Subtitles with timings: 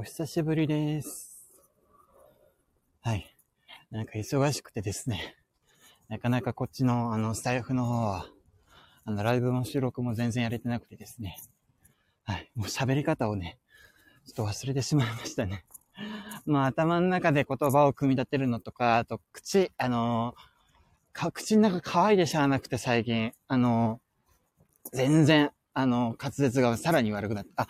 [0.00, 1.44] お久しぶりです。
[3.02, 3.36] はい。
[3.90, 5.36] なんか忙しくてですね。
[6.08, 8.24] なかなかこっちの、あの、スタイフの方は、
[9.04, 11.36] あの、ライブも収録も全然やれてなくてですね。
[12.24, 12.50] はい。
[12.54, 13.58] もう喋り方をね、
[14.24, 15.66] ちょっと忘れてしまいましたね。
[16.46, 20.34] まあ、頭の中で言葉を組み立てるのとか、あと、口、あの
[21.12, 24.00] か、口の中乾いてしゃあなくて最近、あの
[24.94, 27.68] 全然、あの滑舌がさらに悪くなって、あ、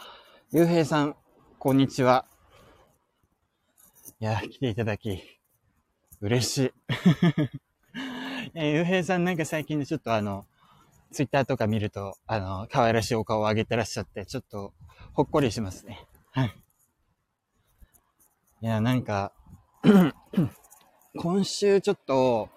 [0.52, 1.16] ゆうへいさん、
[1.62, 2.24] こんにちは。
[4.18, 5.22] いや、来ていただき、
[6.22, 6.72] 嬉しい。
[8.56, 10.46] えゆうへいさんなんか最近でちょっとあの、
[11.12, 14.72] ツイッターとか見ると、あの、可愛らしいお顔を上げてらっしゃって、ちょっと、
[15.12, 16.06] ほっこりしますね。
[16.30, 16.56] はい。
[18.62, 19.34] いや、なんか
[21.14, 22.48] 今週ちょっと、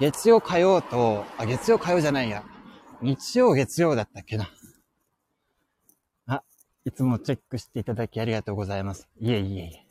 [0.00, 2.42] 月曜火曜と、あ、月曜火曜じゃないや。
[3.00, 4.50] 日曜月曜だったっけな。
[6.86, 9.08] いつもチェックしていただきありがとうございます。
[9.20, 9.86] いえいえいえ。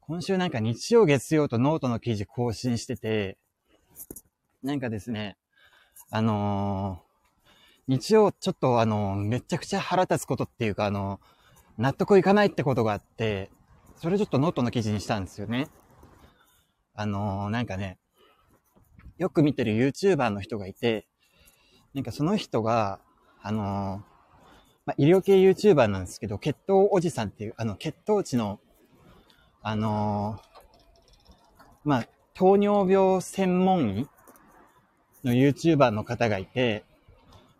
[0.00, 3.36] 今週なんか日曜月曜とノートの記事更新してて、
[4.62, 5.36] なんかですね、
[6.10, 7.48] あのー、
[7.88, 13.50] 日曜ちょっとあのー、めちゃくちゃ腹立つことっていうかあのー、納得いかないってことがあって、
[13.96, 15.68] それちょっとノートの記事にしたんですよね。
[16.94, 17.98] あのなんかね、
[19.18, 21.06] よく見てる YouTuber の人がいて、
[21.92, 22.98] なんかその人が、
[23.42, 24.02] あの
[24.88, 28.58] まあ、医療系 YouTuber なんですけど、血糖おじさんっていう、あの、血糖値の、
[29.60, 34.08] あのー、まあ、糖尿病専門医
[35.24, 36.86] の YouTuber の方がいて、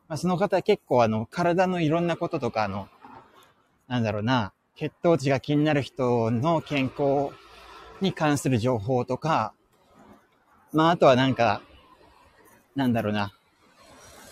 [0.08, 2.88] まあ、その方結構あの、体のいろんなこととか、あの、
[3.88, 7.36] なんだろうな、血糖値が気になる人の健康
[8.00, 9.52] に関する情報とか、
[10.72, 11.60] まあ、あとはなんか、
[12.74, 13.34] なんだろうな、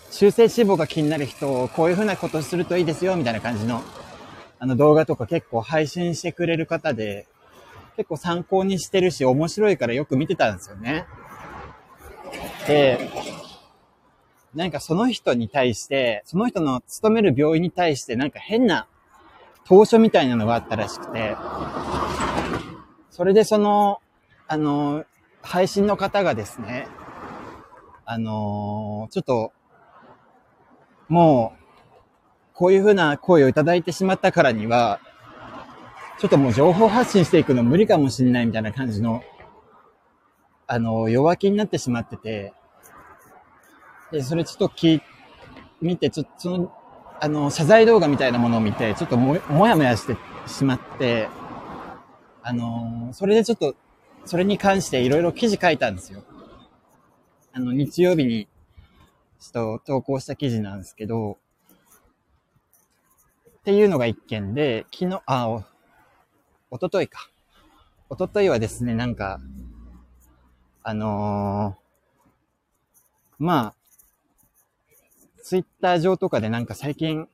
[0.09, 3.81] 修正脂肪が気になる人を、こういうふうなことするといいですよ、みたいな感じの、
[4.59, 7.27] あの動画とか結構配信してくれる方で、
[7.97, 11.05] 結構参考にしてるし、面白いからよく見てたんですよね。
[12.67, 13.09] で、
[14.55, 18.87] なんかその人に対して、その人の勤める病院に対してなんか変な
[19.65, 21.35] 当初みたいなのがあったらしくて、
[23.11, 23.99] それでその、
[24.47, 25.05] あの、
[25.41, 26.87] 配信の方がですね、
[28.09, 29.51] あのちょっと
[31.09, 31.63] もう、
[32.53, 34.99] こういうふうな声をいただいてしまったからには、
[36.19, 39.23] ちょっともう情報発信していくの無理かもしれないみたいな感じの、
[40.65, 42.53] あの、弱気になってしまってて、
[44.11, 45.01] で、それちょっと聞、
[45.81, 46.73] 見て、ちょっと、その、
[47.19, 50.17] あの、謝罪動画みたいなものを見て、ちょっとも、もやもやして
[50.47, 51.29] しまって、
[52.41, 53.75] あの、それでちょっと、
[54.25, 56.23] それに関していろいろ記事書いたんですよ。
[57.53, 58.47] あの、日曜日に
[59.39, 61.37] ちょっと投稿した記事なんですけど、
[63.59, 65.63] っていうのが一件で、昨日、あ、お、
[66.71, 67.29] おとといか。
[68.09, 69.41] おとといはですね、なんか、
[70.83, 73.75] あのー、まあ、
[75.43, 77.27] ツイッター上とかでなんか最近、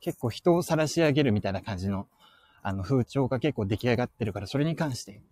[0.00, 2.08] 結構人を晒し上げるみたいな感じの、
[2.62, 5.22] あの、風潮が結構出来上がってるから、それに関して、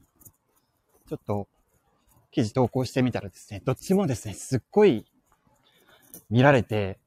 [1.09, 1.49] ちょっと、
[2.31, 5.07] 記事投稿してみたらですね、どっちもですね、すっごい
[6.31, 6.99] 見られて、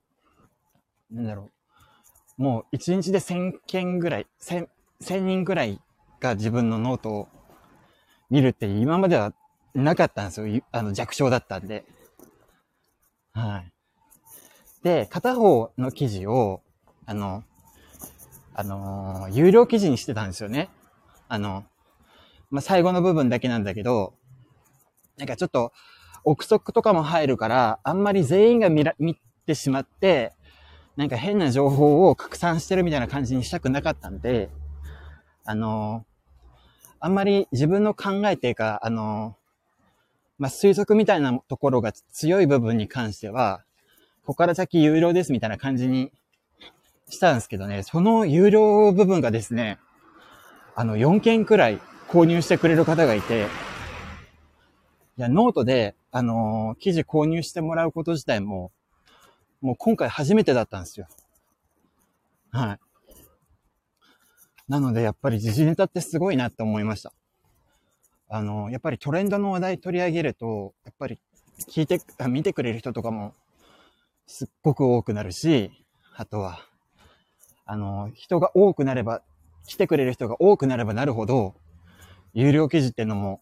[1.12, 1.50] なんだろ
[2.38, 2.42] う。
[2.42, 4.68] もう一日で1000件ぐらい、1000、
[5.02, 5.82] 1000人ぐらい
[6.20, 7.28] が自分のノートを
[8.30, 9.34] 見るって今までは
[9.74, 10.64] なかったんですよ。
[10.72, 11.86] あの弱小だったんで。
[13.34, 13.72] はい。
[14.84, 16.62] で、片方の記事を、
[17.06, 17.44] あの、
[18.54, 20.70] あのー、有料記事にしてたんですよね。
[21.28, 21.66] あの、
[22.50, 24.14] まあ、最後の部分だけなんだけど、
[25.18, 25.72] なんかちょっと、
[26.24, 29.16] 憶測とかも入るから、あんまり全員が見ら、見
[29.46, 30.34] てしまって、
[30.96, 34.50] なんか変な情報を拡散してるみたいな感じにしたくなかったんで、
[35.46, 36.06] あの、
[37.00, 39.38] あんまり自分の考えていうか、あの、
[40.38, 43.64] まあ、推測みたいなところが強い部分に関しては、
[44.26, 46.12] ここから先有料ですみたいな感じに
[47.10, 49.80] したんですけどね、その有料部分がですね、
[50.76, 53.48] あの、4件くらい購入してくれる方がいて、
[55.18, 58.72] いや、ノートで、あのー、記事購入してもらうこと自体も、
[59.62, 61.08] もう今回初めてだったんですよ。
[62.52, 62.80] はい。
[64.68, 67.14] なので、やっぱり時事ネタってすごいなって思いました。
[68.28, 71.20] あのー、やっぱりトレンドの話題取り上げると、やっぱり
[71.68, 73.36] 聞いて、見てくれる人とかも
[74.26, 75.72] すっごく多くなるし、
[76.16, 76.60] あとは、
[77.66, 79.22] あのー、人が多くなれば、
[79.68, 81.54] 来てくれる人が多くなればなるほど、
[82.34, 83.42] 有料記事っていうのも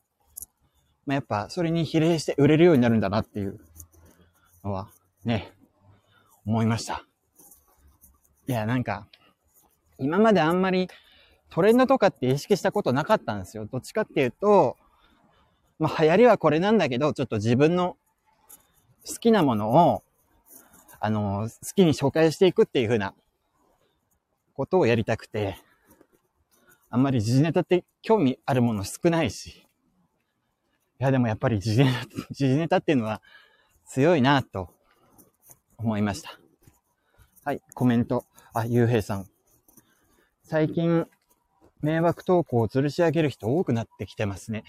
[1.07, 3.57] まあ、やっぱそれに比例して売れるようになるんだなっていう
[4.63, 4.89] のは
[5.23, 5.53] ね、
[6.45, 7.05] 思いました。
[8.47, 9.07] いや、なんか、
[9.97, 10.89] 今まであんまり
[11.49, 13.65] トレンドとかって意識したことなかったんですよ。
[13.65, 14.75] どっちかっていうと、
[15.79, 17.95] まあ流行りはこれなんだけど、ちょっと自分の
[19.07, 20.03] 好きなものを、
[20.99, 23.13] あの、好きに紹介していくっていう風な
[24.53, 25.57] ことをやりたくて、
[26.89, 29.66] あんまり時事ネタって興味あるもの少ないし、
[30.99, 33.21] いやでもやっぱり時事ネタ、時事ネタっていうのは
[33.85, 34.69] 強いなと
[35.77, 36.39] 思いました。
[37.43, 38.25] はい、コメント。
[38.53, 39.27] あ、ゆうへいさん。
[40.43, 41.05] 最近、
[41.81, 44.63] 迷惑投稿を吊るし上げる人多くなってきてますね。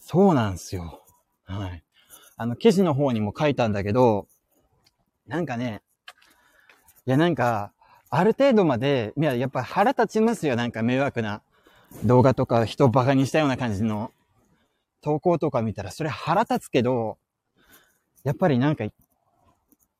[0.00, 1.02] そうなんすよ。
[1.44, 1.82] はい。
[2.36, 4.28] あの、記事の方にも書いたんだけど、
[5.26, 5.82] なんかね、
[7.06, 7.72] いやなんか、
[8.08, 10.54] ある程度まで、いや、やっぱ腹立ちますよ。
[10.54, 11.42] なんか迷惑な
[12.04, 14.12] 動画とか人を馬鹿にしたような感じの
[15.02, 17.18] 投稿とか見たら、それ腹立つけど、
[18.24, 18.84] やっぱりなんか、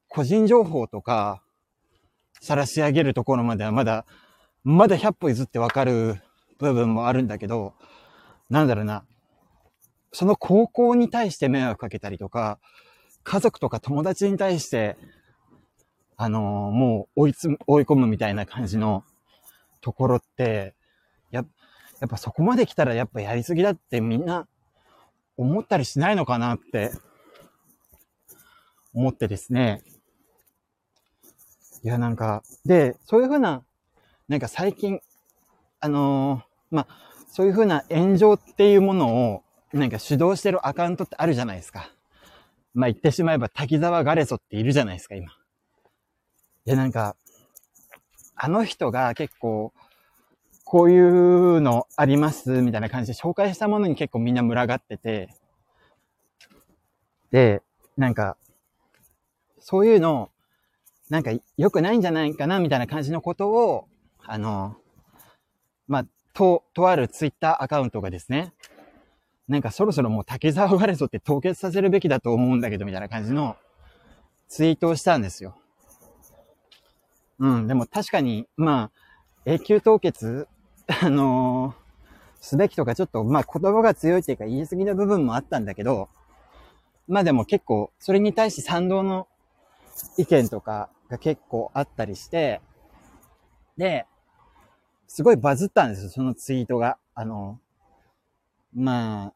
[0.09, 1.43] 個人情報とか、
[2.41, 4.07] 晒し上げるところまではまだ、
[4.65, 6.23] まだ100歩譲ってわかる
[6.59, 7.75] 部分もあるんだけど、
[8.49, 9.05] なんだろうな。
[10.13, 12.59] その高校に対して迷惑かけたりとか、
[13.25, 14.97] 家族とか友達に対して、
[16.17, 19.05] あのー、もう追いつ、追い込むみたいな感じの
[19.81, 20.75] ところって、
[21.31, 21.45] や、
[22.01, 24.47] やっぱそこまで来たらやっぱやりすぎだってみんな
[25.37, 26.93] 思ったりしないのかなって
[28.95, 29.83] 思ってですね。
[31.83, 33.65] いや、なんか、で、そういうふうな、
[34.29, 35.01] なんか最近、
[35.81, 39.43] あのー、まあ、そういうふうな炎上っていうものを、
[39.73, 41.91] なんか主導してるアカウントってあるじゃないですか。
[42.75, 45.33] まあ、言ってしまえば滝沢ガレソっているじゃないですか、今。
[45.33, 47.17] いや、なんか、
[48.37, 49.73] あの人が結構、
[50.73, 55.29] こういうのありますみたいな感じで紹介したものに結構みんな群がってて、
[57.31, 57.61] で、
[57.99, 58.39] なんか、
[59.61, 60.31] そういうの、
[61.11, 63.87] なんか良くないんじゃないかなみたいな感じのことを、
[64.25, 64.75] あの、
[65.89, 68.55] まあ、と、とあるツイッターアカウントがですね、
[69.49, 73.59] なんかそろそろもう竹沢ガレソって凍結させるべきだと思うんだけど、みたいな感じの
[74.49, 75.55] ツイートをしたんですよ。
[77.41, 78.91] うん、でも確かに、まあ、
[79.45, 80.49] 永久凍結、
[81.01, 81.75] あのー、
[82.41, 86.09] すべきとかちょっと、まあ言葉が強いっていうか言い過ぎな部分もあったんだけど、
[87.09, 89.29] まあでも結構、それに対して賛同の
[90.17, 92.61] 意見とかが結構あったりして、
[93.77, 94.07] で、
[95.07, 96.99] すごいバズったんですよ、そのツイートが。
[97.15, 97.61] あの、
[98.75, 99.33] まあ、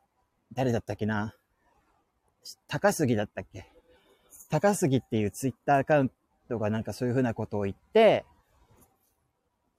[0.55, 1.35] 誰だったっけな。
[2.69, 3.71] 高杉だったっけ
[4.49, 6.11] 高杉っていうツイッターアカウン
[6.49, 8.25] トがなんかそういうふうなことを言って、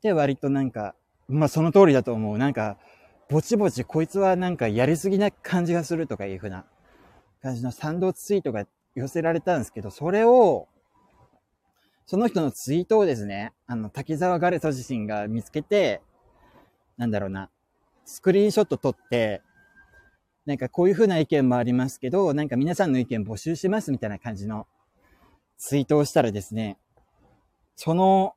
[0.02, 0.94] で、割となんか、
[1.28, 2.38] まあその通りだと思う。
[2.38, 2.78] なんか、
[3.30, 6.66] ぼちぼちこいつはなんかやりすぎな感じがするとかいうふうな
[7.42, 8.66] 感じの賛同ツイートが
[8.96, 10.68] 寄せられたんですけど、それを、
[12.06, 16.02] その人のツイートをですね、あの、滝沢ガレソ自身が見つけて、
[16.96, 17.50] なんだろうな、
[18.06, 19.42] スクリーンショット撮って、
[20.46, 24.66] なんかこういう風な意見もありますけど、なんか皆さんの意見募集しますみたいな感じの
[25.58, 26.78] ツイートをしたらですね、
[27.76, 28.34] その、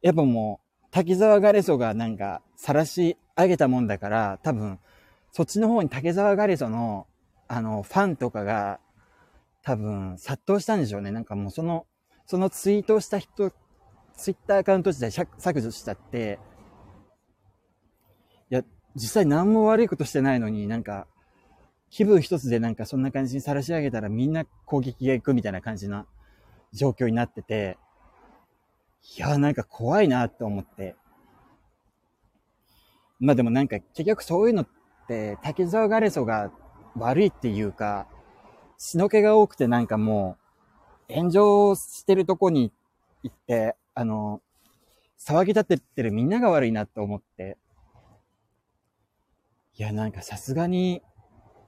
[0.00, 4.78] やっぱもう、滝沢ガレソがなんか晒し上げたもんだから、多分、
[5.32, 7.06] そっちの方に竹沢ガレソの、
[7.48, 8.80] あの、ファンとかが、
[9.62, 11.10] 多分、殺到したんでしょうね。
[11.10, 11.86] なんかもうその、
[12.26, 13.52] そのツイートをした人、
[14.16, 16.38] ツイッターアカウント自体削除しちゃって、
[18.50, 18.62] いや、
[18.94, 21.06] 実際何も悪いことしてないのになんか、
[21.88, 26.06] 気分一つでなんかそんな感じに晒し上げたらみんな攻撃が行くみたいな感じな
[26.72, 27.78] 状況になってて、
[29.16, 30.96] いや、なんか怖いなって思って。
[33.18, 34.68] まあでもなんか結局そういうのっ
[35.06, 36.50] て滝沢ガレソが
[36.96, 38.06] 悪いっていうか、
[38.78, 40.38] 血の気が多くてなんかも
[41.08, 42.72] う炎上してるとこに
[43.22, 44.40] 行って、あの、
[45.18, 47.58] 騒ぎ立ててるみんなが悪いなって思って。
[49.74, 51.02] いや、なんかさすがに、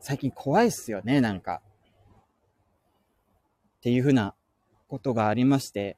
[0.00, 1.60] 最近怖いっすよね、なんか。
[3.78, 4.34] っていうふうな
[4.88, 5.96] ことがありまして、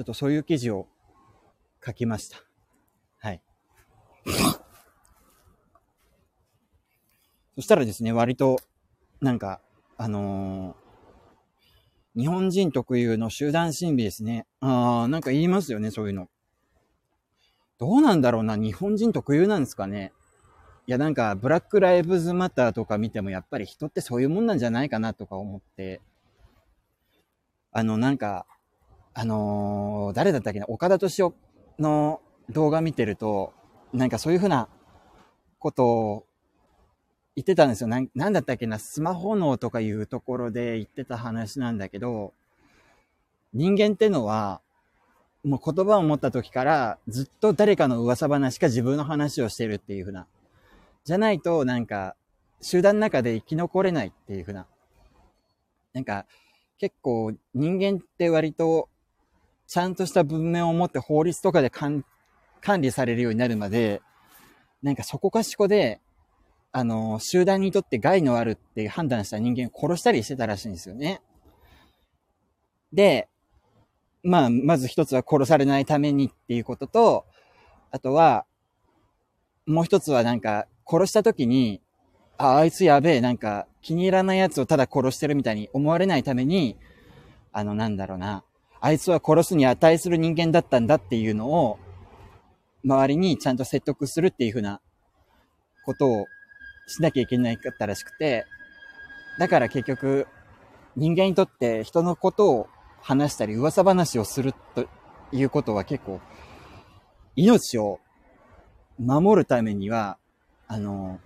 [0.00, 0.88] ちょっとそういう記事を
[1.84, 2.38] 書きました。
[3.18, 3.42] はい。
[7.54, 8.58] そしたらですね、割と、
[9.20, 9.60] なんか、
[9.98, 14.46] あのー、日本人特有の集団心理ですね。
[14.60, 16.30] ああ、なんか言いますよね、そういうの。
[17.76, 20.14] どうなんだろうな、日本人特有なんですかね。
[20.86, 26.00] いや、なんか、ブラックライブズマターとか見ても、やっぱり人ってそういうもんなんじゃないかなとか思って、
[27.70, 28.46] あの、なんか、
[29.14, 31.34] あのー、誰だったっけな、岡田敏夫
[31.78, 33.52] の動画見てると、
[33.92, 34.68] なんかそういうふうな
[35.58, 36.26] ことを
[37.36, 37.88] 言ってたんですよ。
[37.88, 42.32] ななんだったっけな、スマホ脳とかいうところで言ってた話なんだけど、
[43.52, 44.60] 人間ってのは、
[45.42, 50.26] もう言葉を持った時からずっと誰かの噂話か自分の話をしてるっていう風な。
[51.04, 52.14] じゃないとなんか
[52.60, 54.66] 集団の中で生き残れないっていう風な。
[55.94, 56.26] なんか
[56.78, 58.88] 結構人間って割と
[59.70, 62.02] ちゃんとした文面を持って法律とかで管
[62.80, 64.02] 理されるようになるまで、
[64.82, 66.00] なんかそこかしこで、
[66.72, 71.22] あの、集団にとって害のあるって判断した人間を殺したりしてたらしいんですよね。
[72.92, 73.28] で、
[74.24, 77.26] まあ、まず一つは殺されないためにっていうことと、
[77.92, 78.46] あとは、
[79.66, 81.80] もう一つはなんか、殺した時に、
[82.38, 86.76] あ、あいつやべえ、なんか、気に入らない奴をただ殺してるみたいに思われないために、
[87.52, 88.42] あの、なんだろうな、
[88.80, 91.78] あいつは殺すに値する人間だったんだっていうのを、
[92.84, 94.80] 周りにちゃんと説得するっていうふうな
[95.84, 96.26] ことを
[96.86, 98.46] しなきゃいけないかったらしくて、
[99.38, 100.26] だから結局、
[100.96, 102.68] 人間にとって人のことを
[103.00, 104.86] 話したり噂話をすると
[105.32, 106.20] いうことは結構、
[107.36, 108.00] 命を
[108.98, 110.16] 守るためには、
[110.66, 111.20] あの、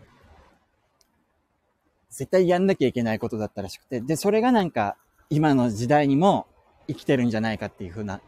[2.10, 4.96] 絶対やんなきゃいけないことだったらしくて、で、それがなんか、
[5.30, 6.46] 今の時代にも
[6.86, 8.20] 生きてるんじゃないかっていうふうな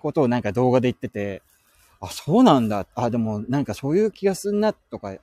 [0.00, 1.42] ことをなんか動画で言ってて、
[2.00, 2.86] あ、そうなんだ。
[2.94, 5.14] あ、でもなんかそういう気がすんなとか、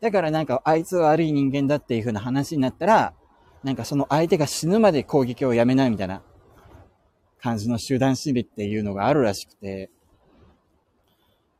[0.00, 3.14] だからなんかあいつは悪い人間だっていうふうな話になったら、
[3.62, 6.22] なんかその相手が死ぬまで攻撃をやめないみたいな
[7.40, 9.90] 感じの集団心理っていうのがあるらしくて、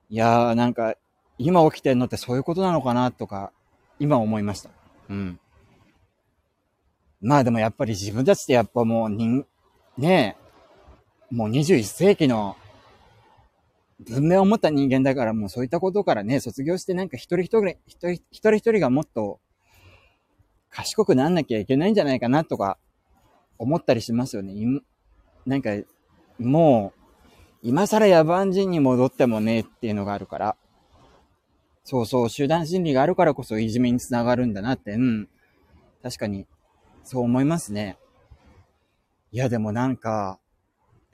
[0.09, 0.95] いやーなんか
[1.39, 3.53] 今起きてんのってそういうことなのかなとか、
[3.99, 4.71] 今思いました。
[5.11, 5.41] うん。
[7.21, 9.47] まあでもやっぱり自分たちってやっぱもう人、
[9.99, 10.46] ねえ、
[11.31, 12.57] もう21世紀の
[14.01, 19.41] 文明を持った人間だからもうそういったことからね、卒業してなんか一人一人、一人一人一人がもっと
[20.71, 22.79] 賢くなんなきゃいけないんじゃないかなとか
[23.59, 24.55] 思ったりしますよね。
[25.47, 25.71] なんか、
[26.39, 27.01] もう、
[27.63, 30.57] 今更野蛮人に戻ってもねっていうのがあるから。
[31.85, 35.29] そうそう、集団心理があるからこそいじめにつながるんだなって、うん。
[36.03, 36.47] 確かに、
[37.05, 37.97] そう思いますね。
[39.33, 40.39] いや、でもなんか、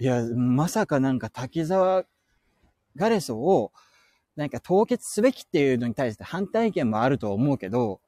[0.03, 2.03] いや、まさかなんか滝沢
[2.97, 3.71] ガレソを、
[4.35, 8.01] なんか凍結すべきっていうのに対して反対意見もあると思うけど、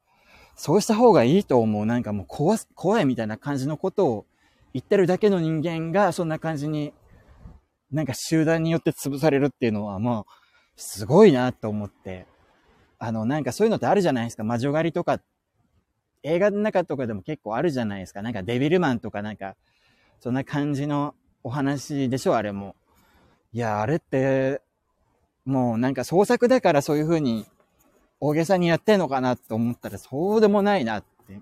[0.57, 1.85] そうした方がいいと思う。
[1.85, 4.25] なんかもう怖、怖いみたいな感じのことを
[4.73, 6.91] 言ってるだけの人間がそんな感じに、
[7.93, 10.31] なんか集団によって潰されるっていうのはもう、
[10.75, 12.27] すごいなと思って。
[12.99, 14.43] あの、なんかそういうのってあるじゃないですか。
[14.43, 15.21] 魔女狩りとか、
[16.23, 18.21] 映画の中とかでも結構あるじゃないですか。
[18.21, 19.55] なんかデビルマンとかなんか、
[20.19, 22.75] そんな感じのお話でしょ、あれも。
[23.53, 24.63] いや、あれって、
[25.45, 27.45] もうなんか創作だからそういう風に
[28.19, 31.39] 大げさにやってんのかなと思ったらそうでもないなって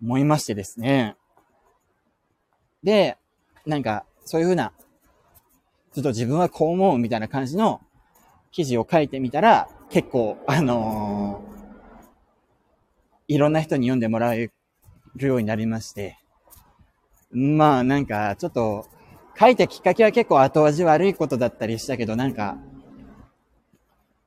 [0.00, 1.16] 思いましてですね。
[2.84, 3.18] で、
[3.66, 4.72] なんか、そういうふうな、
[5.92, 7.80] ちょっと自分はこう思うみたいな感じの
[8.52, 14.52] 記事を書いてみたら、結構、あのー、いろんな人に読んでもらえ
[15.16, 16.21] るようになりまして、
[17.32, 18.86] まあなんか、ちょっと、
[19.38, 22.58] 書いたきっかけは結構後味悪いことだったりしたけど、なんか、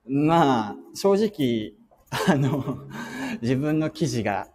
[0.07, 1.73] まあ、正直、
[2.27, 2.79] あの、
[3.41, 4.47] 自分の記事が、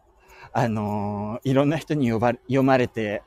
[0.53, 3.23] あのいろんな人に呼ば読まれて、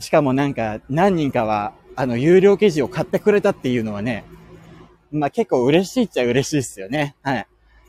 [0.00, 4.24] しかもなんか何人かは、あの、有料記事を買ってくれたっていうのはね、
[5.12, 7.14] まあ結構嬉しいっちゃ嬉しいっすよね。
[7.22, 7.46] はい。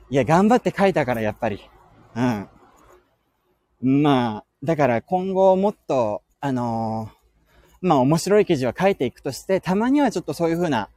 [0.09, 1.61] いや、頑張って書いたからやっぱり。
[2.15, 4.01] うん。
[4.01, 10.89] まあ、だから今後もっと、あのー、まあ面白い記事は書いていくとして、たまにはちょっとそういうふうな、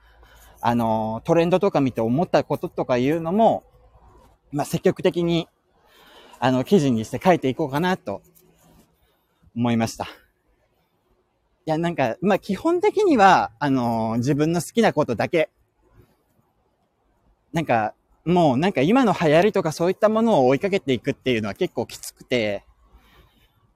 [0.61, 3.63] あのー、トレンドとか見て思ったこととかいうのも、
[4.51, 5.47] まあ積極的に、
[6.41, 8.23] あの、記事にして書いていこうかなと
[9.55, 10.07] 思いました。
[10.07, 10.09] い
[11.67, 15.49] や、なんか、まあ、基本的には、あのー、自分の好きなことだけ。
[17.53, 22.65] なんか、もうなんか今の流行りとかそういったものを追いかけていくっていうのは結構きつくて、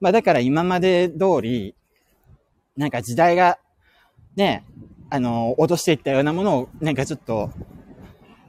[0.01, 1.75] まあだから今まで通り、
[2.75, 3.59] なんか時代が、
[4.35, 4.65] ね、
[5.09, 7.51] あのー、脅していったようなものを、なんかちょっと、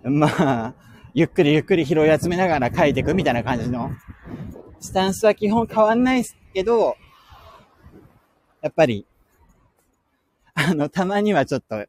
[0.02, 0.74] まあ、
[1.14, 3.90] ゆっくりゆっくり拾い集めながら書いていくみたいな感じの、
[4.80, 6.96] スタンスは基本変わんないですけど、
[8.62, 9.06] やっぱり、
[10.54, 11.84] あの、たまにはちょっと、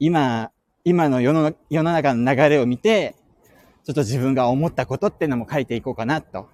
[0.00, 0.50] 今、
[0.84, 3.14] 今の世の世の中の流れを見て、
[3.84, 6.48] ちょっと自分が思ったことっていうのも書いていこうかなと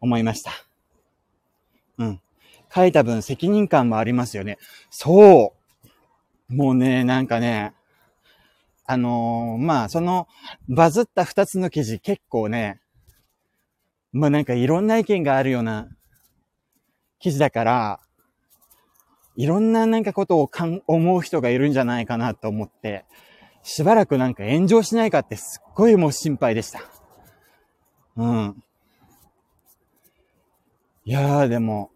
[0.00, 0.65] 思いました。
[1.98, 2.20] うん。
[2.74, 4.58] 書いた分責任感もありますよね。
[4.90, 5.54] そ
[6.48, 6.54] う。
[6.54, 7.72] もうね、なんかね、
[8.84, 10.28] あのー、まあ、その、
[10.68, 12.80] バズった二つの記事結構ね、
[14.12, 15.88] まあなんかいろんな意見があるような
[17.18, 18.00] 記事だから、
[19.36, 23.04] いろんななんかことをかん思う人がいるんじゃないかなと思って、
[23.62, 26.80] しばらくなんか炎上しないかってすっごいもう心配でした。
[28.16, 28.64] うん。
[31.08, 31.92] いやーでも、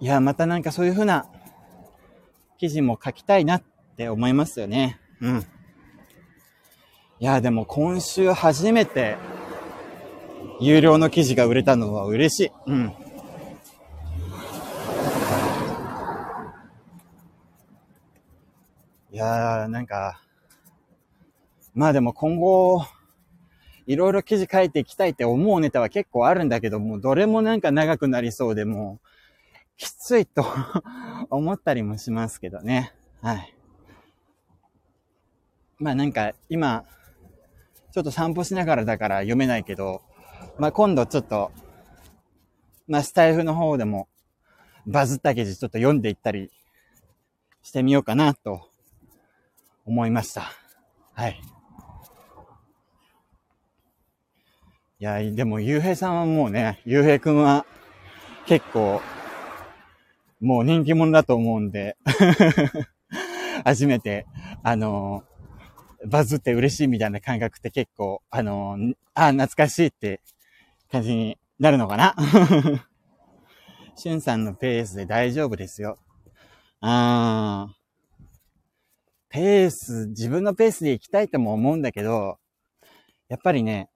[0.00, 1.26] いやまたなんかそういう風な
[2.56, 3.62] 記事も書きたいなっ
[3.98, 4.98] て思いますよね。
[5.20, 5.46] うん。
[7.20, 9.18] いやでも今週初めて
[10.60, 12.52] 有料の記事が売れたのは嬉しい。
[12.68, 12.94] うん。
[19.12, 20.22] いやー、なんか、
[21.74, 22.82] まあでも今後、
[23.86, 29.08] いろいろ記事書いていきたいって思うネタは結構あるんだけども、どれもなんか長くなりそうでもう、
[29.76, 30.44] きついと
[31.30, 32.94] 思ったりもしますけどね。
[33.20, 33.54] はい。
[35.78, 36.84] まあなんか今、
[37.92, 40.02] ちょっと散歩しながらだから読めないけど、
[40.58, 41.52] まあ今度ちょっと、
[42.86, 44.08] まあスタイフの方でも
[44.86, 46.50] バズった記事ちょっと読んでいったり
[47.62, 48.68] してみようかなと
[49.84, 50.50] 思いました。
[51.12, 51.53] はい。
[55.04, 57.66] いや、でも、ゆうへいさんはもうね、ゆうへいくんは
[58.46, 59.02] 結構、
[60.40, 61.98] もう人気者だと思うんで
[63.66, 64.24] 初めて、
[64.62, 65.22] あの
[66.06, 68.78] バズって嬉しいみたいな感覚って結構、あの
[69.12, 70.22] あ、懐かしいって
[70.90, 72.16] 感じになるのかな？
[73.96, 75.98] しゅんさんのペースで大丈夫ですよ。
[76.80, 77.74] あー。
[79.28, 82.38] ペース、自分のペースで行きたいとも思うんだけど、
[83.28, 83.90] やっぱりね、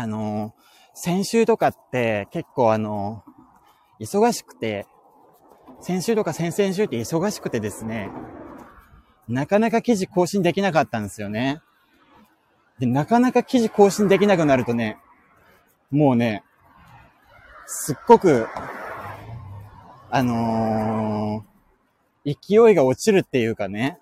[0.00, 0.54] あの、
[0.94, 3.24] 先週とかって結構あの、
[3.98, 4.86] 忙しくて、
[5.80, 8.08] 先週とか先々週って忙しくてですね、
[9.26, 11.62] なかなか記事更新できなかったんですよね。
[12.78, 14.98] で、なかなか記事更新できなくなるとね、
[15.90, 16.44] もうね、
[17.66, 18.46] すっごく、
[20.10, 23.98] あのー、勢いが落ちるっていうかね。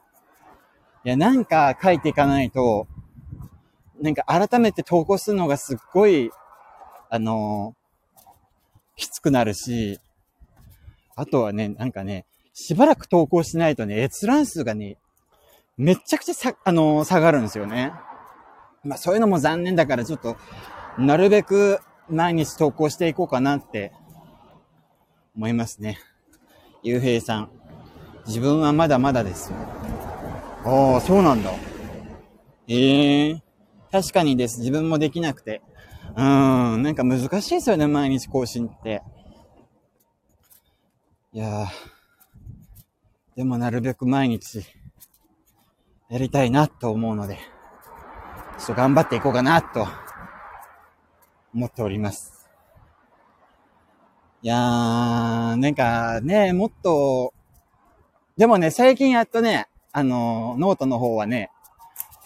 [1.05, 2.87] いや、なんか書いていかないと、
[4.00, 6.31] なんか改めて投稿するのがすっごい、
[7.09, 8.20] あのー、
[8.97, 10.01] きつくなるし、
[11.14, 14.99] あとはね、なんかね、しばらく投稿しないとね、閲覧数がね、
[15.77, 17.92] めちゃくちゃさ、あのー、下がるんですよね。
[18.85, 20.37] まあそういうのも残念だからちょっと、
[20.99, 23.92] なるべく毎日投稿していこうかなって
[25.35, 25.99] 思いますね。
[26.83, 27.51] ゆうへいさん。
[28.27, 29.57] 自分はまだまだですよ。
[30.64, 31.51] ああ、そうなんだ。
[32.68, 33.40] ええー、
[33.90, 34.61] 確かにです。
[34.61, 35.62] 自分もできなくて。
[36.16, 39.03] うん、なんか難しいですよね、毎日更新って。
[41.33, 41.66] いや。
[43.37, 44.64] でもなるべく毎日、
[46.09, 47.37] やりたいなと思うので、
[48.59, 49.87] ちょっと頑張っていこうかなと、
[51.55, 52.49] 思っております。
[54.40, 57.35] いやー、なんかね、もっと、
[58.38, 61.51] でもね、最近やっとね、あの、ノートの方はね、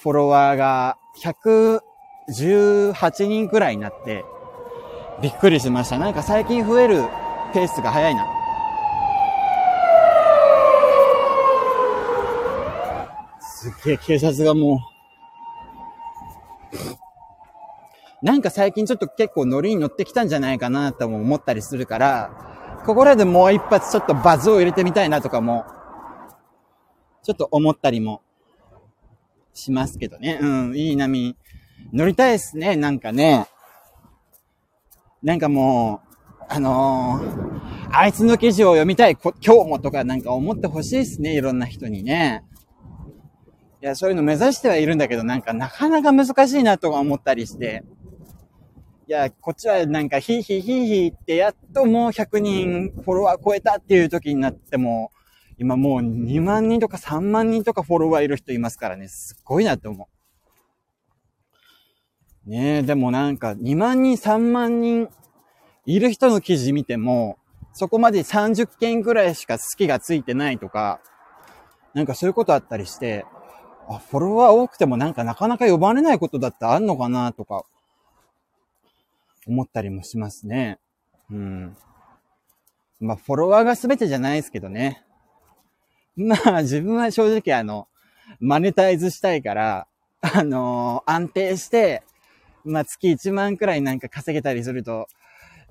[0.00, 4.24] フォロワーが118人くらいになって、
[5.22, 5.98] びっくりしました。
[5.98, 7.04] なんか最近増える
[7.52, 8.26] ペースが早いな。
[13.40, 14.80] すっげえ警察がも
[18.22, 22.30] う、なんか最近ちょっと結構ノリに乗ってきたんじゃないかなとも思ったりするから、
[22.86, 25.66] ここらでもう一発ちょっとバズを入れてみたいなとかも、
[27.22, 28.22] ちょっと思ったりも
[29.60, 30.38] しますけどね。
[30.40, 31.36] うん、いい波
[31.92, 33.46] 乗りたいですね、なんかね。
[35.22, 36.00] なんかも
[36.40, 39.32] う、あのー、あいつの記事を読みたい、今
[39.64, 42.44] 日もとかなんか思ってほしいですね、いろんな人にね。
[43.82, 47.84] いや、そういうの目指してはいるんだけど、なんかなかなか難しいなとか思ったりして。
[49.08, 55.10] いや、こっちはなんかヒーヒーヒーヒーってやっともう100人フォロワー超えたっていう時になっても、
[55.60, 60.08] 今もう2万人とか3万人とかフォロワーいる人いますからね、すっごいなって思
[62.46, 62.50] う。
[62.50, 65.10] ねえ、でもなんか2万人、3万人
[65.84, 67.36] いる人の記事見ても、
[67.74, 71.02] そこまで30件くらいしか好きがついてないとか、
[71.92, 73.26] なんかそういうことあったりして、
[73.86, 77.66] あ、フォロワー多くてもなんかなかなか呼ばれないことだってあんのかなとか、
[79.46, 80.78] 思ったりもしますね。
[81.30, 81.76] うん。
[82.98, 85.04] まあ、フォロワーが全てじゃないですけどね。
[86.16, 87.88] まあ自分は正直あの、
[88.38, 89.86] マネタイズしたいから、
[90.20, 92.02] あのー、安定して、
[92.64, 95.06] まあ月1万くらいなんか稼げたりすると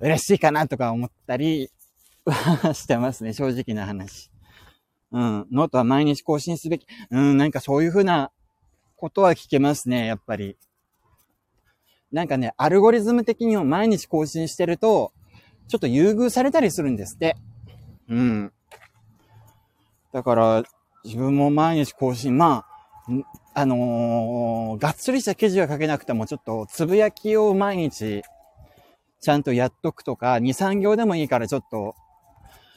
[0.00, 1.70] 嬉しいかなとか思ったり
[2.74, 4.30] してますね、正直な話。
[5.12, 5.46] うん。
[5.50, 6.86] ノートは毎日更新すべき。
[7.10, 8.30] うん、なんかそういうふうな
[8.96, 10.56] ことは聞けますね、やっぱり。
[12.12, 15.12] なんかね、アルゴリズム的にも毎日更新してると、
[15.68, 17.36] ちょっと優遇されたりするんですって。
[18.08, 18.52] うん。
[20.12, 20.64] だから、
[21.04, 23.20] 自分も毎日更新、まあ、
[23.54, 28.22] あのー、がっつりした記事は書けなくても、ちょっと、つぶやきを毎日、
[29.20, 31.94] ちゃんとやっとくとか、2、3行でもいいからちょっと、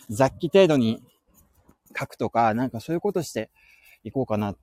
[0.09, 1.01] 雑記程度に
[1.97, 3.49] 書くとか、なんかそういうことして
[4.03, 4.55] いこうかな。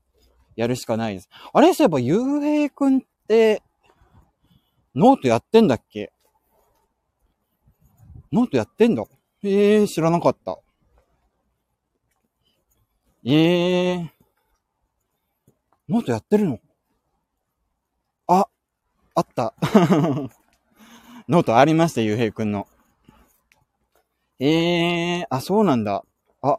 [0.57, 1.29] やるしかないです。
[1.53, 3.63] あれそういえば、ゆうへいくんって、
[4.95, 6.13] ノートやってんだっけ？
[8.33, 9.05] ノートやってんだ？
[9.45, 10.59] ええー、知らなかった。
[13.23, 14.09] ええー、
[15.91, 16.59] ノートやってるの？
[18.27, 18.49] あ、
[19.15, 19.55] あった。
[21.29, 22.67] ノートありました、ゆうへいくんの。
[24.39, 26.03] ええー、あ、そうなんだ。
[26.41, 26.59] あ、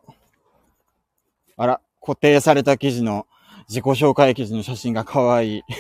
[1.57, 3.25] あら、固定された記事の、
[3.67, 5.63] 自己紹介記事の写真が可愛い。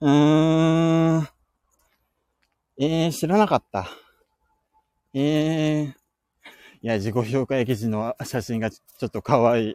[0.00, 1.28] うーん。
[2.78, 3.86] えー、知らなかった。
[5.14, 6.01] えー。
[6.82, 9.74] いや、自己紹介記事の写真がちょっと可愛い。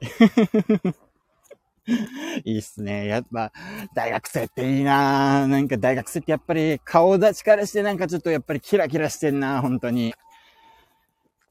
[2.44, 3.08] いいっすね。
[3.08, 3.54] やっぱ、
[3.96, 10.14] 大学生っていいななんか大学生ってやっぱり顔立ちからしてなんかちょっとやっぱりキラキラしてんな本当に。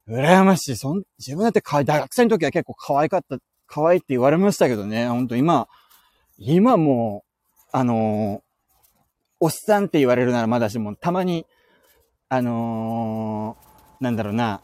[0.06, 0.76] 羨ましい。
[0.76, 5.08] そん、自分だって大学生の時は結構可愛かった、可愛いって言われましたけどね。
[5.08, 5.68] ほんと今、
[6.36, 8.42] 今もう、あのー、
[9.40, 11.46] おっさんって言われるならまだしも、たまに、
[12.28, 14.60] あのー、なんだろうな、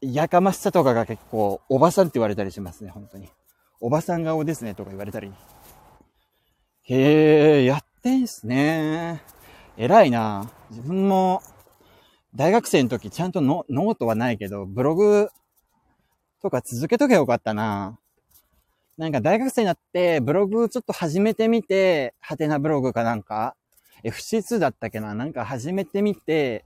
[0.00, 3.28] やかましさとかが結構、おばさんって言われたりしますね、本当に。
[3.80, 5.32] おばさん顔ですね、とか言われたり。
[6.84, 9.22] へえ、やってんすね。
[9.76, 10.50] 偉いな。
[10.70, 11.42] 自分も、
[12.34, 15.30] 大学生の時ちゃんとノートはないけど、ブログ
[16.42, 17.98] とか続けとけばよかったな。
[18.96, 23.56] なんか大学生になってブログちょっと始めてみて、ハテナブログかなんか、
[24.04, 26.64] FC2 だったっけななんか始めてみて、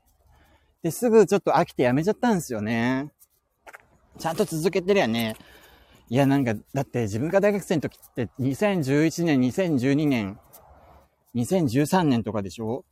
[0.82, 3.10] で、すぐちょっと飽きてやめちゃったんですよね。
[4.18, 5.36] ちゃんと続けてりゃね、
[6.08, 10.38] いや、なんか、だって自分が大学生の時って2011年、2012年、
[11.34, 12.84] 2013年とかでしょ？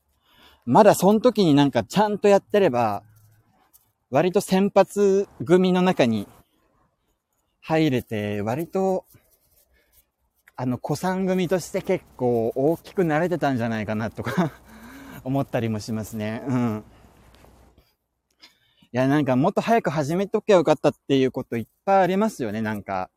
[0.64, 3.02] まだその時になんかちゃんとやってれば、
[4.10, 6.28] 割と先発組の中に
[7.60, 9.04] 入れて、割と、
[10.56, 14.52] あの、子さん組として結構大きくなれてたんじゃないかなとか
[15.24, 16.42] 思ったりもしますね。
[16.46, 16.84] うん。
[18.94, 23.10] いや、なんかもっと早く始めときゃよかったっていうこといっぱいありますよね、なんか。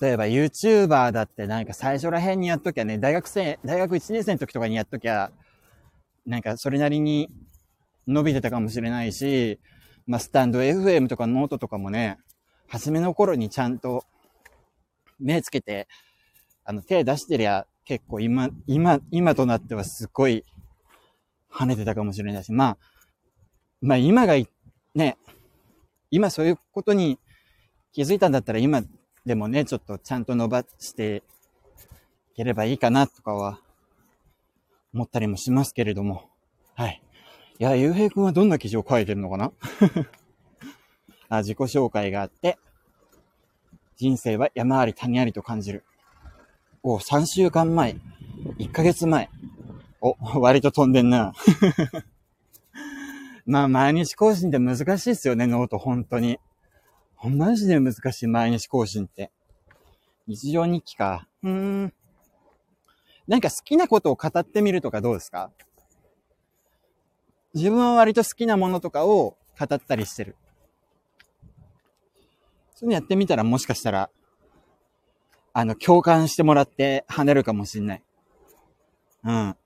[0.00, 5.30] 例えば YouTuber だってなんか最初ら辺にやっときゃね、大学生、大学1年生の時とかにやっときゃ、
[6.24, 7.28] なんかそれなりに
[8.06, 9.60] 伸びてたかもしれないし、
[10.06, 12.16] まあスタンド FM とかノートとかもね、
[12.66, 14.06] 初めの頃にちゃんと
[15.20, 15.86] 目つけて、
[16.64, 20.46] あの手出してりゃ結構今、今、今となってはすっごい
[21.52, 22.78] 跳ねてたかもしれないし、まあ、
[23.82, 24.34] まあ今が
[24.94, 25.16] ね、
[26.10, 27.18] 今そういうことに
[27.92, 28.82] 気づいたんだったら今
[29.26, 31.22] でもね、ちょっとちゃんと伸ばして
[32.32, 33.58] いければいいかなとかは
[34.92, 36.28] 思ったりもしますけれども。
[36.74, 37.02] はい。
[37.58, 39.52] いや、ゆうへいくんはどんな記事を書いてるのかな？
[41.30, 42.58] あ自己紹介があって、
[43.96, 45.84] 人生は山あり谷ありと感じる。
[46.82, 47.96] お、3週間前。
[48.58, 49.30] 1ヶ月前。
[50.02, 51.32] お、割と飛んでんな。
[53.46, 56.38] まあ、毎日更新って難しいっすよね、ノート、本当に。
[57.22, 59.30] マジで難しい、毎日更新って。
[60.26, 61.28] 日常日記か。
[61.42, 61.50] うー
[61.86, 61.94] ん。
[63.26, 65.50] なんか好きなことを語ってみるとかどうですか？
[67.54, 70.36] 自分は割と好きなものとかを語ったりしてる。
[72.74, 74.10] そういうのやってみたらもしかしたら、
[75.52, 78.02] あの、共感してもらって跳ねるかもしんない。
[79.24, 79.56] うん。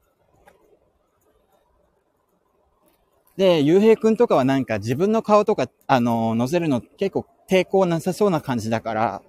[3.38, 9.22] で、ゆうへいくんとかはなんか自分の顔とか、あのー、載せるの結構抵抗なさそうな感じだから、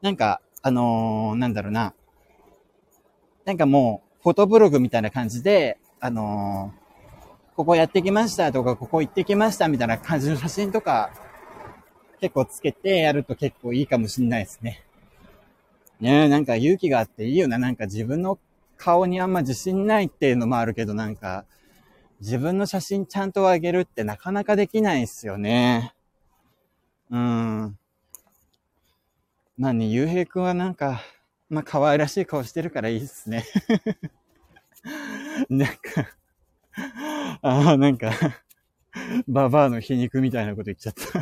[0.00, 1.92] なんか、あのー、なんだろうな。
[3.44, 11.10] なんかもう、フォトブログみたいな感じで、あのー、ここやってきましたとか、ここ行ってきましたみたいな感じの写真とか、
[12.22, 14.82] 結構つけてやると結構いいかもしんないですね。
[16.00, 17.58] ねえ、なんか勇気があっていいよな。
[17.58, 18.38] なんか自分の
[18.78, 21.44] 顔にあんま自信ないっていうのもあるけど、なんか、
[22.20, 25.94] 自分の写真ちゃんとあげるってなかなかできないっすよね。
[27.10, 27.78] うん。
[29.56, 31.00] まあね、ゆうへいくんはなんか、
[31.48, 33.44] まあ可愛らしい顔してるからいいっすね。
[35.48, 36.08] なんか
[37.42, 38.12] ああ、なんか
[39.26, 41.20] ババアの皮肉みたいなこと言っちゃった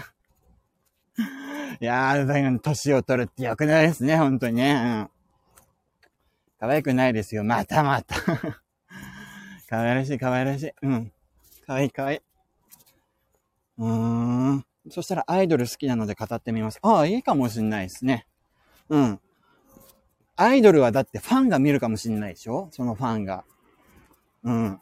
[1.81, 4.73] いやー、だから年を取るって良くないですね、本当にね。
[4.73, 5.11] うん。
[6.59, 7.45] 可愛くないですよ。
[7.45, 8.17] またまた
[9.69, 10.73] 可愛らしい、可愛らしい。
[10.83, 11.13] うん。
[11.67, 12.21] 可愛い、可愛い。
[13.79, 14.65] うーん。
[14.91, 16.79] そしたらアイドル好きなので語ってみます。
[16.81, 18.27] ああ、いいかもしんないですね。
[18.89, 19.21] うん。
[20.37, 22.69] アイドルはだってファンが見るかもしんないでしょ？
[22.71, 23.45] そのファンが。
[24.45, 24.81] うん。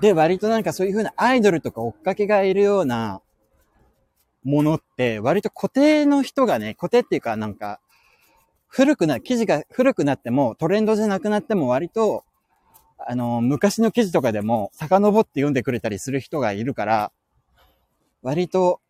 [0.00, 3.20] で、割となんかそういう風なアイドルとか追っかけがいるような
[4.44, 7.80] ものって、割と固定の人がね、固定っていうかなんか、
[8.68, 12.24] 古くな、記事が古くなっても、トレンドじゃなくなっても割と、
[12.98, 17.12] あの、昔の記事とかでも遡って読んでくれたりする人がいるから、
[18.22, 18.80] 割と、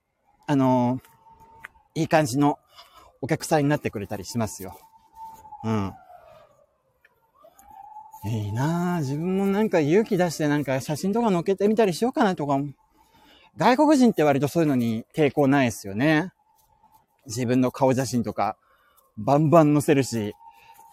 [0.47, 1.01] あの、
[1.95, 2.59] いい感じの
[3.21, 4.79] お客さんになってくれたりしますよ。
[5.65, 5.95] うん。
[8.25, 9.01] いいなぁ。
[9.01, 12.59] 自分もなんか勇気出してなんか写真とか載っけてみたりしようかなとか。
[13.57, 16.33] 外国人って割とそういうのに抵抗ないですよね。
[17.27, 18.57] 自分の顔写真とか、
[19.19, 20.35] バンバン載せるし、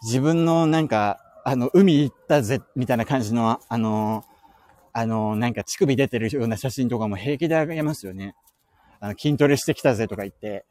[0.04, 4.24] 自分のなんか、あの、海行ったぜ、みたいな感じの、あの、
[4.94, 8.36] あの、なんか乳首出てるような写真とかも平気であげますよね。
[9.00, 10.66] あの、筋トレしてきたぜとか言って。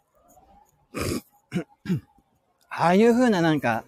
[2.70, 3.84] ああいう風ななんか、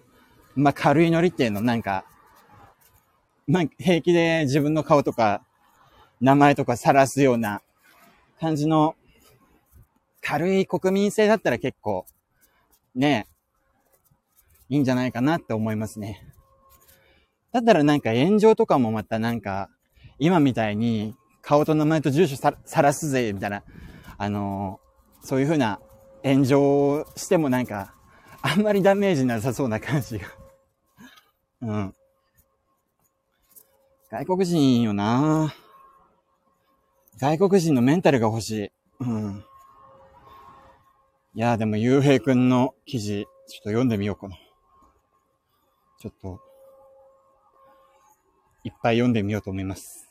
[0.55, 2.05] まあ、軽いノリっていうのなんか、
[3.47, 5.43] まあ、平気で自分の顔とか、
[6.21, 7.61] 名前とか晒すような
[8.39, 8.95] 感じの、
[10.21, 12.05] 軽い国民性だったら結構、
[12.93, 13.27] ね、
[14.69, 16.27] いいんじゃないかなって思いますね。
[17.51, 19.69] だったらなんか炎上とかもまたなんか、
[20.19, 23.63] 今みたいに顔と名前と住所さらすぜ、みたいな、
[24.17, 25.79] あのー、そういう風な
[26.23, 27.93] 炎上をしてもなんか、
[28.41, 30.27] あんまりダメージなさそうな感じが。
[31.61, 31.95] うん。
[34.09, 35.53] 外国人よな
[37.17, 38.71] 外国人のメンタルが欲しい。
[38.99, 39.45] うん。
[41.35, 44.35] いやでも、ゆうへいくんの記事、ちょっと読んでみようかな。
[46.05, 46.39] ちょっと、
[48.63, 50.07] いっぱい読んでみようと思います。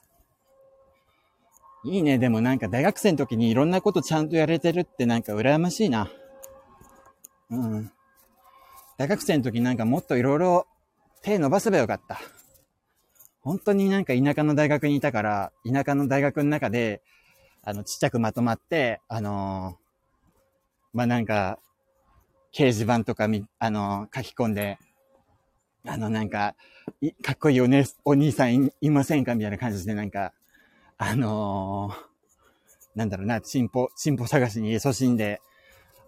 [1.85, 2.19] いいね。
[2.19, 6.11] でもなんか大学生の時にいろんなことちゃんとやれてるってなんか羨ましいな。
[7.49, 7.93] うん。
[8.99, 10.67] 大学生の時なんかもっといろいろ
[11.23, 12.19] 手伸ばせばよかった。
[13.43, 17.03] 本当になんか田舎の大学にいたから、田舎の大学の中で、
[17.63, 21.61] あの、ちっちゃくまとまって、あのー、まあ、なんか、
[22.53, 24.79] 掲示板とかみ、あのー、書き込んで、
[25.87, 26.55] あの、なんか、
[27.23, 29.35] かっこいいおね、お兄さんいませんか？
[29.35, 30.33] みたいな感じで、なんか、
[30.97, 35.41] あのー、なんだろうな、チンポ、チンポ探しに勤しんで、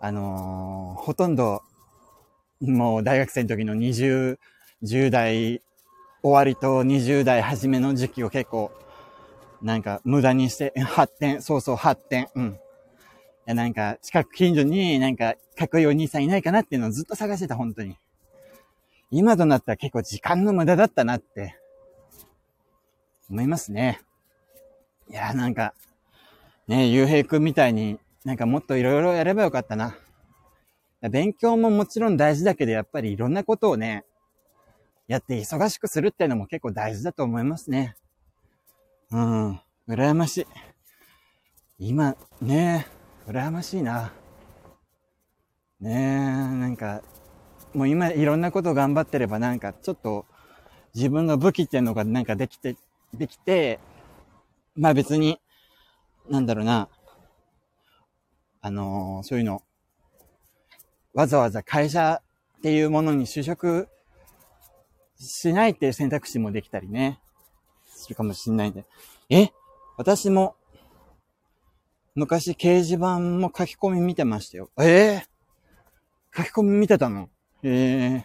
[0.00, 1.62] あのほとんど、
[2.60, 4.38] もう大学生の時の20、
[4.82, 5.62] 10代
[6.22, 8.70] 終わりと20代初めの時期を結構、
[9.60, 12.46] なんか無駄にして、発展、そうそう発展、うん。
[12.46, 12.58] い
[13.46, 17.98] や、なんか近く近所になんかかっこいいお兄さんいないかなっていうのをずっと探してた、本当に。
[19.16, 21.56] 今となったら結構時間の無駄だったなって、
[23.30, 24.02] 思いますね。
[25.08, 25.72] いや、なんか、
[26.68, 29.96] ね、ゆうへいくんみたいになんかもっといろいろやればよかったな。
[31.10, 34.04] 勉強ももちろん大事だけど、やっぱりいろんなことをね、
[35.08, 37.96] やって忙しくするっていうのも結構大事だと思いますね。
[39.10, 39.60] うん。
[39.88, 40.46] 羨ましい。
[41.78, 42.86] 今、ね
[43.26, 44.12] え、羨ましいな。
[45.80, 45.96] ねえ、
[46.58, 47.02] なんか、
[47.76, 50.24] もう今いろんなこと頑張ってればなんかちょっと
[50.94, 52.74] 自分の武器っていうのがなんかできて、
[53.12, 53.80] できて、
[54.74, 55.38] まあ別に、
[56.30, 56.88] なんだろうな、
[58.62, 59.62] あのー、そういうの、
[61.12, 62.22] わざわざ会社
[62.58, 63.88] っていうものに就職
[65.18, 67.20] しないっていう選択肢もできたりね、
[67.84, 68.86] するかもしんないんで。
[69.28, 69.50] え？
[69.98, 70.56] 私も、
[72.14, 74.70] 昔掲示板も書き込み見てましたよ。
[74.78, 74.84] え？
[74.84, 77.28] えー、書き込み見てたの？
[77.62, 78.24] えー、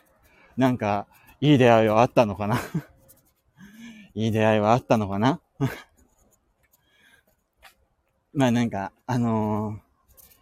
[0.58, 1.08] なんか、
[1.40, 2.58] いい出会いはあったのかな？
[4.14, 5.42] いい出会いはあったのかな？
[8.34, 9.80] まあなんか、あのー、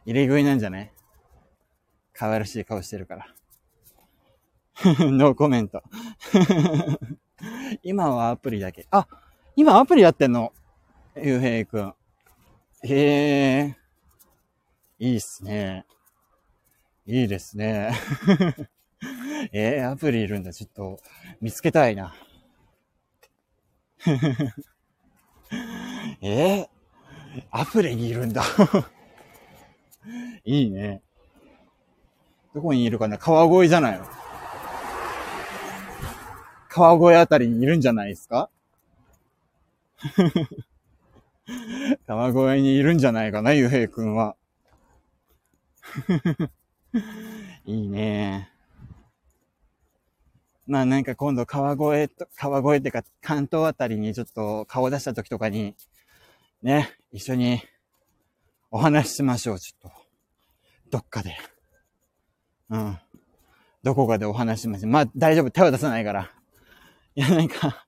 [0.07, 0.91] 入れ食いなんじゃない？
[2.13, 3.27] 可愛らしい顔してるから。
[4.99, 5.83] ノーコメント。
[7.83, 8.87] 今はアプリだけ。
[8.91, 9.07] あ、
[9.55, 10.53] 今アプリやってんの？
[11.15, 11.93] ゆうへいくん。
[12.83, 13.77] へえ。
[14.99, 15.85] いいっすね。
[17.05, 17.93] いいですね。
[19.53, 20.51] えー、アプリいるんだ。
[20.53, 20.99] ちょっと、
[21.41, 22.13] 見つけたいな。
[26.21, 26.67] えー、
[27.51, 28.43] アプリにいるんだ。
[30.45, 31.01] いいね。
[32.53, 33.17] どこにいるかな？
[33.17, 34.05] 川越じゃないの？
[36.67, 38.49] 川越あたりにいるんじゃないですか？
[42.07, 44.35] 川越にいるんじゃないかな、ゆうへいくんは。
[47.65, 48.51] いいね。
[50.69, 55.75] まあなんか今度川越と、川越ってか関東あたりにちょっと顔出した時とかに、
[56.61, 57.59] ね、一緒に
[58.69, 59.97] お話ししましょう、ちょっと。
[60.91, 61.35] どっかで。
[62.69, 62.99] うん。
[63.81, 64.91] どこかでお話ししましょう。
[64.91, 65.49] まあ、大丈夫。
[65.49, 66.31] 手は出さないから。
[67.15, 67.87] いや、なんか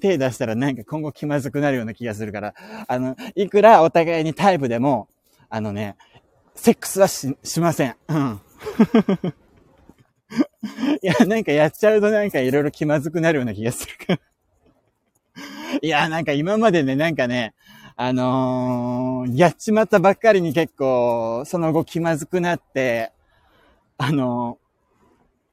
[0.00, 2.54] 手出したらなんか今後気まずくなるような気がするから、
[2.86, 5.08] あの、いくらお互いにタイプでも、
[5.50, 5.96] あのね、
[6.54, 7.96] セックスはし、しません。
[8.08, 8.40] うん。
[11.02, 14.20] いや、なんかやっちゃうとなんかいろいろ気まずくなるような気がするから。
[15.82, 17.54] いや、なんか今までね、なんかね、
[17.96, 23.12] あのー、やっちまったばっかりに結構、その後気まずくなって、
[23.98, 24.58] あの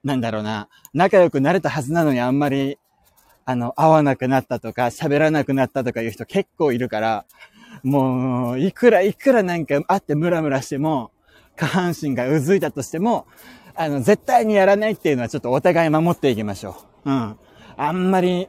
[0.03, 2.77] ー、なんだろうな、仲良くなれたはずなのにあんまり、
[3.45, 7.25] あの、会わなくなったとか、喋らなくなったとかいう人結構いるから、
[7.83, 11.11] もう、いくらいくらなんか会ってムラムラしても、
[11.55, 13.27] 下半身がうずいたとしても、
[13.75, 17.11] あの、絶対にやらないっていうのはちょっとお互い守っていきましょう。
[17.11, 17.37] うん。
[17.77, 18.47] あんまり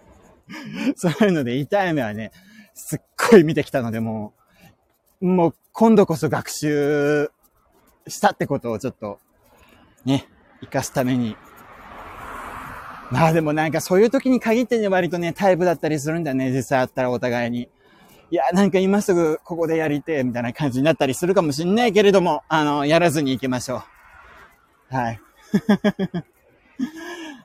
[0.96, 2.30] そういうので痛い目はね、
[2.74, 4.34] すっごい見てきたので、も
[5.20, 7.30] う、もう今度こそ学習
[8.06, 9.18] したってことをちょっと、
[10.04, 10.26] ね、
[10.60, 11.36] 活かすために。
[13.10, 17.68] まあでもなんかそういう時に限ってね、割とね、タイプだったりするんだよね、実際あったらお互いに。
[18.30, 23.93] いや、なんか今すぐここでやりて、みたいな感じになったりするかもしんないけれども、あの、やらずに行きましょう。
[24.94, 25.20] はい。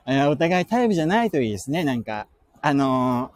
[0.28, 2.28] お互いタイプじゃないといいですね、なんか。
[2.62, 3.32] あの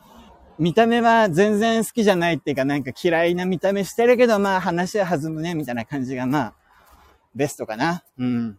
[0.59, 6.55] ー、見た目は全然好きじゃないっていうか、なんか嫌いな見た目してるけど、まあ話は弾むね、みたいな感じが、まあ、
[7.35, 8.05] ベストかな。
[8.17, 8.59] うん。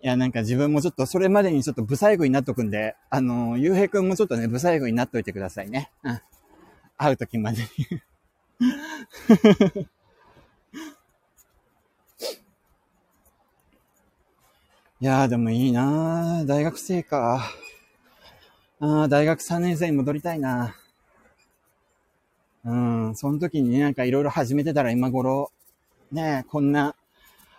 [0.00, 5.90] いや、なんか自分もちょっとそれまでにちょっとブサイクになっとくんで、あのー、ゆうへいくんもちょっとね、ブサイクになっといてくださいね。
[6.04, 6.20] うん。
[6.96, 7.68] 会うときまでに
[15.04, 17.50] いやーでもいいなー大学生か。
[18.80, 20.76] ああ、大学3年生に戻りたいな。
[22.64, 25.52] うん、その時にね、なんかいろいろ始めてたら今頃、
[26.10, 26.96] ねこんな、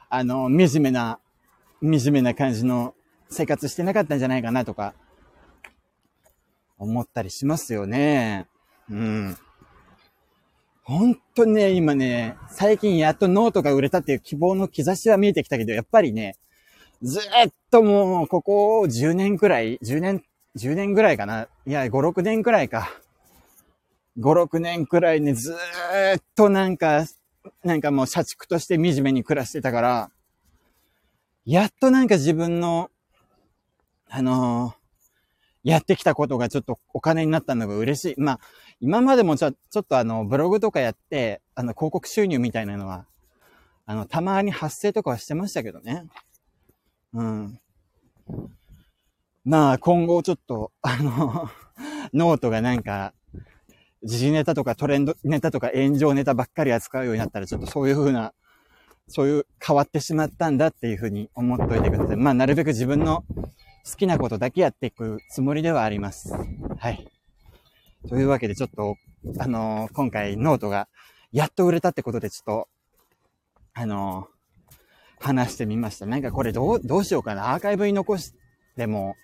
[0.10, 1.19] あの、惨めな、
[1.84, 2.95] 惨めな感じの
[3.29, 4.95] 生活してなかったんじゃないかなとか、
[6.79, 8.47] 思ったりしますよね。
[8.89, 9.38] うん。
[10.81, 16.38] 本当にね、今ね、最近やっとノートが売れたっていう希望の兆しは見えてきたけど、やっぱりね、
[17.06, 17.22] ずっ
[17.70, 20.24] ともう、ここ10年くらい、10年、
[20.58, 21.48] 10年くらいかな。
[21.68, 22.89] いや、5、6年くらいか。
[24.18, 27.06] 5、6年くらいね、ずっとなんか、
[27.63, 30.10] なんかもう社畜として惨めに暮らしてたから、
[31.46, 32.89] やっとなんか自分の、
[34.10, 34.86] あのー
[35.63, 38.22] やってきたことがちょっとお金になったのが嬉しい。
[38.22, 38.39] まあ、
[38.82, 43.08] 今までもちょ、ちょっとあの、ブログとかやって、あの、広告収入みたいなのは、
[43.88, 46.06] あの、たまに発生とかはしてましたけどね。
[47.15, 47.60] うん。
[49.45, 51.49] まあ、今後ちょっと、あの、
[52.13, 53.13] ノートがなんか、
[54.04, 58.34] 時事ネタとかトレンドネタとか炎上ネタばっかり扱うようになったら、ちょっとそういう風な、
[59.08, 62.17] そういう変わってしまったんだっていう風に思っといてください。
[62.17, 63.23] まあ、なるべく自分の
[63.86, 66.34] 好きなことだけやっていくつもりではあります。
[66.78, 67.08] はい。
[68.10, 68.97] というわけでちょっと、
[69.39, 70.89] あのー、今回ノートが
[71.32, 72.67] やっと売れたってことでちょっと、
[73.73, 74.35] あのー、
[75.25, 76.05] 話してみました。
[76.05, 77.53] なんかこれどう、どうしようかな。
[77.53, 78.33] アーカイブに残し
[78.75, 79.15] ても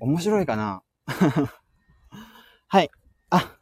[0.00, 0.82] 面白いかな。
[2.68, 2.90] はい。
[3.30, 3.58] あ、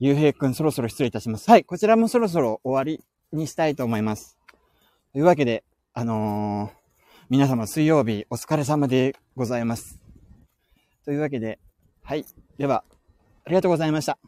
[0.00, 1.48] ゆうへいくんそろそろ失礼いたします。
[1.48, 1.64] はい。
[1.64, 4.36] こちらもそろそろ終わりにしたいと思います。
[5.12, 6.82] というわけで、あのー
[7.30, 9.98] 皆様水曜日お疲れ様でございます。
[11.06, 11.58] というわけで、
[12.02, 12.26] はい。
[12.58, 12.84] では、
[13.46, 14.18] ありがとうございました。